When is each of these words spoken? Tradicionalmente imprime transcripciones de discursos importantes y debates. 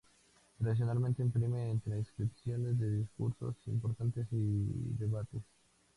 Tradicionalmente 0.57 1.21
imprime 1.21 1.79
transcripciones 1.83 2.79
de 2.79 2.97
discursos 3.01 3.55
importantes 3.67 4.25
y 4.31 4.95
debates. 4.97 5.43